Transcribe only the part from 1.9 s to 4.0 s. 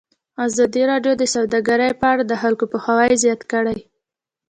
په اړه د خلکو پوهاوی زیات کړی.